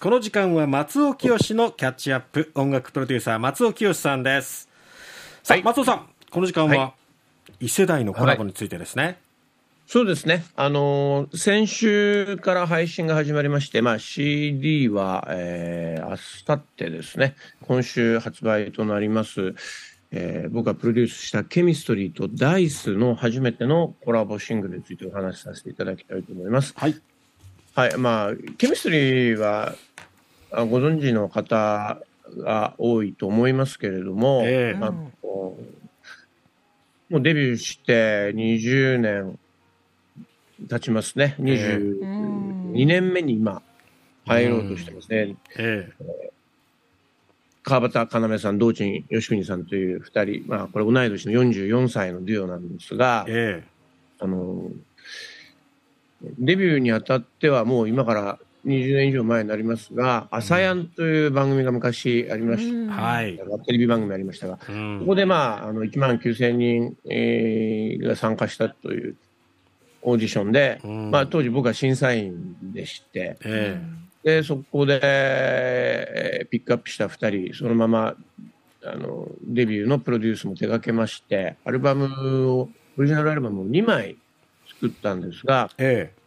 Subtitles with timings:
[0.00, 4.68] この時間は松尾清のキャッチアップ音楽プロデューサー松尾清さんです
[5.42, 6.94] さあ、はい、松尾さんこの時間は
[7.58, 9.18] 異世代のコラボについてですね、はい、
[9.88, 16.14] そうですねあのー、先週から配信が始まりまして、まあ、CD は、えー、明
[16.46, 19.56] 後日ですね今週発売となります
[20.10, 26.72] えー、僕がプロデュースしたケミストリーとダイスの初めてのコラボシングルについてお話しさせていただきたいと思います。
[26.78, 26.98] はい。
[27.74, 27.96] はい。
[27.98, 29.74] まあ、ケミストリーは
[30.50, 32.00] ご存知の方
[32.36, 35.56] が多いと思いますけれども、えー、まあ、も
[37.10, 39.38] うデビューして20年
[40.68, 41.36] 経ちますね。
[41.38, 43.62] 22年目に今
[44.26, 45.36] 入ろうとしてますね。
[45.56, 46.30] えー、
[47.62, 54.70] 川端要さん、道珍義国さんという2人、まあ、これ同い年の44歳のデュオなんですが、えー、あの、
[56.38, 58.38] デビューにあたってはもう今から
[58.68, 62.92] 20年以上前になりますが、朝やんという番組が昔ありました。
[62.92, 63.40] はい。
[63.64, 69.16] テレビ番組ありましたが、うん、ここでまあ、あの、1万9000人、えー、が参加したという
[70.02, 78.14] オーディションで、うん、まあ、当時僕は審査員でして、えー、で、そこで、えー、ピックアップした2人、そのまま、
[78.84, 84.16] あの、デビューのプロデュースも手掛けまして、アルバムを、オリジナルアルバムを2枚
[84.68, 86.17] 作ったんですが、えー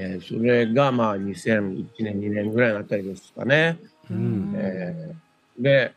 [0.00, 3.78] えー、それがまあ2001年、2年ぐらいのあたりですかね。
[4.08, 4.54] うん。
[4.56, 5.92] えー、で、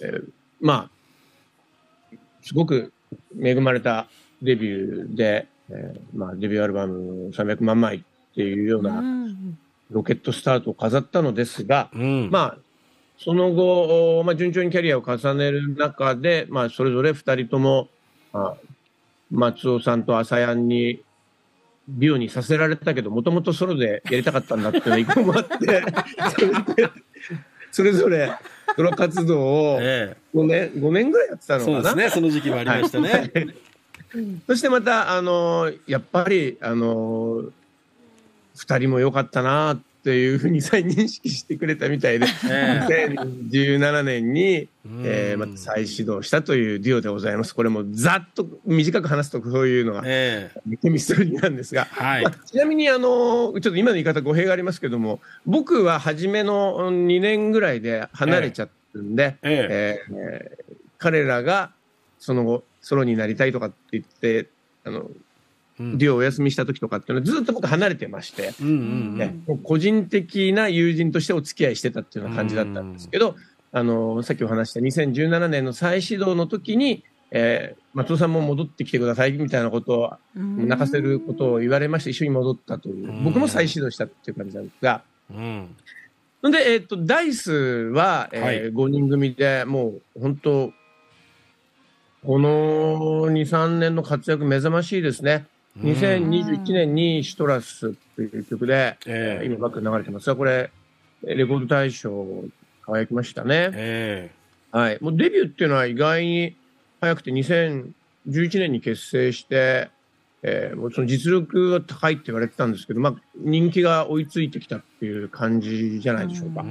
[0.00, 0.28] えー、
[0.60, 2.92] まあ、すごく
[3.40, 4.08] 恵まれた
[4.40, 8.00] デビューで、えーまあ、デビューアルバム300万枚っ
[8.34, 9.02] ていうような
[9.90, 12.58] ロケットスタートを飾ったのですが、うん、まあ、
[13.18, 17.88] その後、まあ、順調にキャリアを重ねる中で、まあ、それぞれ2人とも、
[18.32, 18.56] まあ、
[19.30, 21.02] 松尾さんと朝やんに
[21.88, 25.82] 美容にさせられたけど、もともとソロでやりたかったんだっていうのが一個もあって、
[27.72, 28.30] それぞれ
[28.76, 29.40] ソロ活動
[29.74, 30.14] を5
[30.46, 31.76] 年、5年ぐらいやってたのかな？
[31.76, 33.10] そうですね、その時期もありましたね。
[33.10, 33.30] はい、
[34.46, 37.44] そしてまた、あの、やっぱり、あの、
[38.56, 44.68] 二人も良かったなっていうふうに再認識してくれたみたいで、 えー、2017年に、
[45.04, 47.54] えー、また再始動したというデュオでございます。
[47.54, 52.22] これもざっと短く話すとそういうのが、えー、ケミストリーなんですが、はい。
[52.22, 61.72] まあ、ちなみにあの、ちょっと今の言い方語弊がありますけども、僕は初めの2年ぐらいで離れちゃってるんで、えー、えー、彼らが
[62.18, 64.48] その後、ソロになりたいとかって言って、
[64.84, 65.10] あの、
[65.78, 73.36] デュオお休みした時とかっていうのはずっと僕離れてまして、ね、個人的な友人としてお付き合いしてたっていうような感じだったんですけど、
[73.72, 85.74] あの、さっきお話した2017年の再始動の時に、えー、松尾さんも戻ってきてくださいみたいなことを、泣かせることを言われまして、一緒に戻ったという、僕も再始動したっていう感じなんですが、うん。
[86.42, 90.72] ので、えっ、ー、と、ダイスは、えーはい、5人組でもう本当、
[92.26, 95.46] この2、3年の活躍目覚ましいですね。
[95.78, 100.70] 2021年にシトラスという曲で、えー、今バック流れてますが、これ、
[101.22, 102.44] レコード大賞
[102.82, 103.70] 輝きましたね。
[103.72, 104.98] えー、はい。
[105.00, 106.56] もうデビューっていうのは意外に
[107.00, 107.92] 早くて2011
[108.58, 109.90] 年に結成して、
[110.42, 116.62] えー、もうその実力が高いって言われてたんですけど、まあ、人気が追いついてきたっていう感じじゃないでしょうか。
[116.62, 116.64] う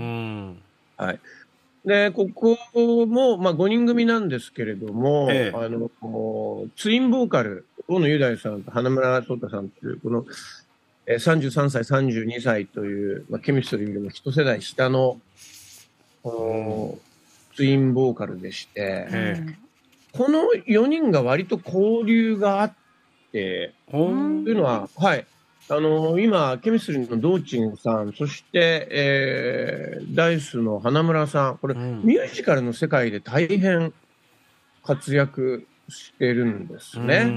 [0.98, 1.20] はい。
[1.86, 2.58] で、ここ
[3.08, 5.90] も、まあ、5人組なんですけれども、ええ、あの、
[6.76, 10.26] ツインボーカル、大野雄大さんと花村聡太さんという、この、
[11.06, 15.20] えー、33歳、32歳という、まあ、ケミストリーでも一世代下の、
[16.24, 17.12] この、
[17.56, 19.58] ツインボーカルでして、ええ、
[20.14, 22.74] この4人が割と交流があっ
[23.32, 25.26] て、というのは、はい、
[25.70, 33.94] あの今、ケミストリーの道珍さん、そして、えー、ダイスの花村さん、これ、うん、ミュージカルの世界で大変
[34.84, 37.32] 活躍してるんですね。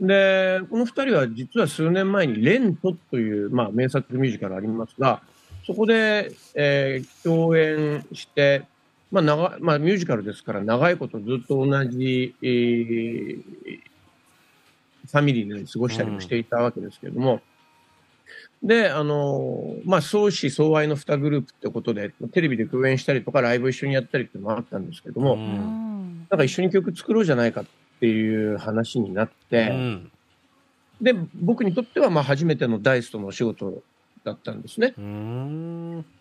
[0.00, 5.22] で、この二人は実は数年前にレントという、まあ、名作ミュージカルありますが、
[5.66, 8.64] そこで、えー、共演して、
[9.10, 13.40] まあ長まあ、ミュージカルですから長いことずっと同じ、えー、
[15.10, 17.40] ファミリーのように過ごしたりもしていたわけですけれども、
[18.62, 25.85] うん、で、あの、まあ、相思相愛の2グループってことで、テレビで共演したりとか、ライブ一緒にやったりってのもあったんですけども、うん、
[26.30, 27.64] なんか一緒に曲作ろうじゃないかっ
[28.00, 30.12] ていう話になって、うん、
[31.00, 33.82] で、僕にとっては、まあ、初めてのダイスとのお仕事
[34.24, 34.94] だったんですね。
[34.96, 35.00] あ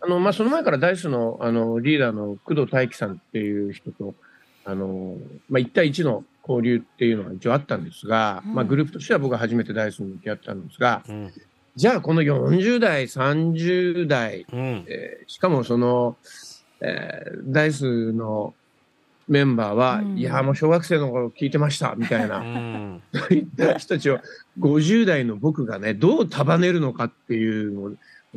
[0.08, 4.14] の、まあ、その前からダイスの、あの、リーダーの工藤大樹さんっていう人と、
[4.66, 5.18] あの、
[5.50, 11.34] まあ、1対1の交流っていうのは一応あったんですが、うん、まあ、グループとしては僕は初めてダイスに向き合ったんですが、うん、
[11.76, 14.86] じゃあこの40代、30代、うん。
[14.88, 16.18] えーしかもその、
[16.82, 18.54] えーダイスの
[19.28, 23.02] メンバーは、うんいや、もう小学生の頃聞いてました、みたいうな、ん。
[23.14, 24.20] そういった人たちを、
[24.60, 27.92] 50代の僕がね、どう束ねるのかっていうのを、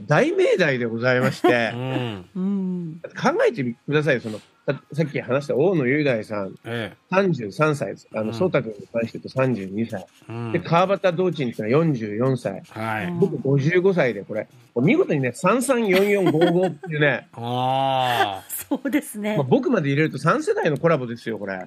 [0.06, 2.24] 大命題でございましうて、ん。
[2.34, 3.00] うん。
[3.20, 4.38] 考えてくださいよ、その、
[4.68, 8.06] ささっき話した大野雄大さん、え33歳です。
[8.14, 10.06] あうん太君に関して言うと32歳。
[10.28, 10.32] え。
[10.32, 12.62] うんで、川端道珍っていうのは44歳。
[12.68, 13.12] はい。
[13.18, 14.46] 僕55歳で、これ、
[14.76, 18.42] 見事にね、334455っていうね、あ
[18.82, 19.46] そうですねまあ、。
[19.46, 21.66] 僕まで入れると3世代のコラボですよ、これ。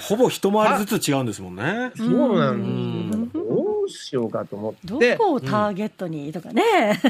[0.00, 1.92] ほぼ一回りずつ違うんですもんね。
[1.96, 3.44] そうなんうんですよ。
[3.44, 7.00] どうしようかと思どって、こをターゲットにとかね。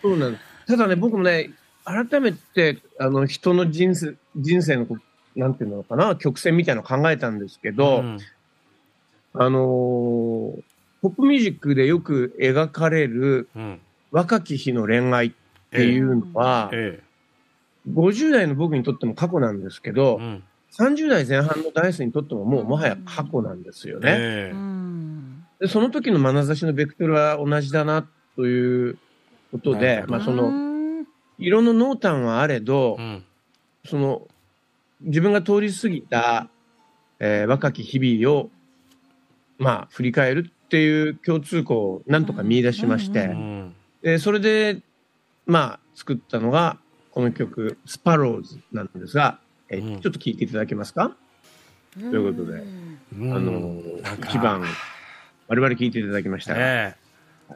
[0.00, 0.44] そうなんです。
[0.66, 1.50] ただね、僕もね、
[1.84, 4.86] 改めて、あの、人の人生、人生の
[5.36, 8.18] なんていうのかな、曲線みたいなのを考えたんですけど、ん
[9.34, 10.62] あのー
[11.02, 13.80] ポップミュージックでよく描かれるうん。
[14.10, 15.32] 若き日の恋愛っ
[15.70, 17.00] ていうのは、え
[17.88, 19.92] 50代の僕にとっても過去なんですけえ。
[19.92, 20.42] ど、うん。
[20.72, 24.52] 30代前半のダイスにとってももうもはや過去なんですよね。
[25.58, 28.98] でその時の眼差しのベクトルは同じだなという
[29.50, 30.52] ことでまあその、
[31.38, 33.24] 色の濃淡はあれどう、ん。
[33.84, 34.28] その、
[35.00, 36.48] 自分が通り過ぎた、
[37.18, 38.50] えー若き日々を、
[39.58, 43.74] まあ、振り返るっていう共通項をなんとか見出しまして、うんうん。
[44.02, 44.82] でそれで、
[45.46, 46.78] まあ、作ったのが、
[47.20, 50.00] この曲、スパローズなんですが、えーうん。
[50.00, 51.14] ちょっと聴いていただけますか、
[51.92, 52.64] ということで
[53.14, 53.36] うん。
[53.36, 53.82] あの
[54.26, 54.64] 一番、
[55.46, 56.54] 我々聴いていただきました。
[56.54, 56.96] が、え。
[57.50, 57.54] え。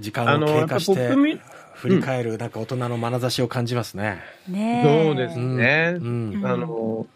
[0.00, 1.14] 時間あの、を経過して
[1.74, 4.20] 振り返る、なんか大人の眼差しを感じますね。
[4.48, 5.56] ねそうですうん。
[5.56, 5.94] ね。
[5.96, 6.40] うん。
[6.44, 7.06] あの、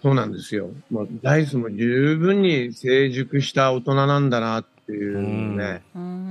[0.00, 0.70] そうなんですよ。
[0.90, 5.82] もうダイスも十分に成熟した大人なんだなっていうのをね、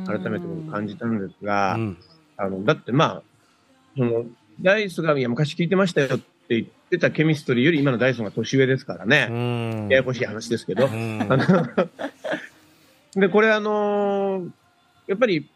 [0.08, 1.98] 改めて僕感じたんですが、うん。
[2.38, 3.24] あの、だってまあ、
[3.96, 4.26] その、
[4.62, 9.28] ダイスが、いや、昔聞いてましたよって言ってたケミストリーより今のダイソンが年上ですからうね。
[9.28, 9.88] ん。
[9.90, 10.90] ややこしい話ですけど。
[13.16, 14.50] で、これあのー
[15.08, 15.50] やっぱり、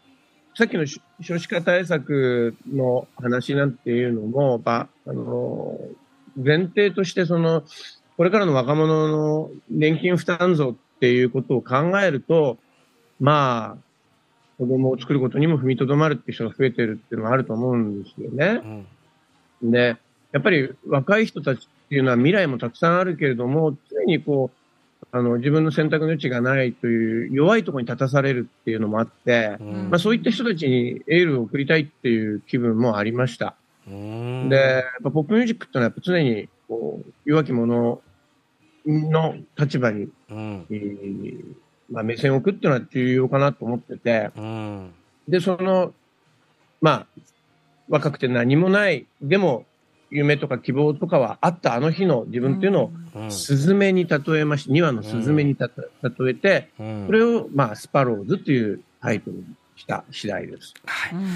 [0.54, 5.96] さっきのし少子化対策の話なんていうのも、ばあのー
[6.44, 7.62] 前提として、その、
[8.18, 12.58] これからの若者の年金負担増っていうことを考えると、
[13.20, 13.82] まあ、
[14.58, 18.60] 子供を作ることにも踏みとどまるっていう人が増えてるっていうのはあると思うんですよね。
[18.62, 18.86] うん
[19.62, 19.96] で、
[20.32, 29.90] やっぱり若い人たちっていうのは未来もたくさんあるけれども、常にこう、あの、自分の選択の余地がないという弱いところに立たされるっていうのもあって、うん。
[29.90, 33.54] まあそういった人たちにエールを送りたいっていう気分もありました。
[33.86, 34.48] うん。
[34.48, 38.00] で、やっぱポップミュージックってのはやっぱ常にこう弱き者
[38.84, 40.66] の立場に、うん。
[40.70, 41.54] えー
[41.88, 44.92] まあ目線を置くっていうのは重要かなと思ってて、うん。
[45.28, 45.92] で、その、
[46.80, 47.06] まあ、
[47.88, 49.64] 若くて何もない、でも、
[50.10, 59.44] 夢とか希望とかはあったあの日の自分っていうのを、うんスズメに例えまして、2羽のスズメにたと例えて、うんそれを、まあ、スパローズというタイトルに
[59.76, 60.74] した次第です。
[60.84, 61.26] はいうん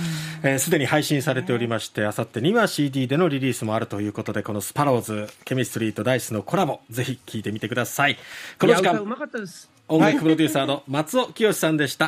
[0.42, 8.16] えーすでに配信されておりまして、あさってには CD でのリリースもあるということで、このスパローズ、ケミストリーとダイスのコラボ、ぜひ聴いてみてください。
[8.58, 9.02] この時間。
[9.90, 11.98] 音楽プロデューサーの松尾清さんでした。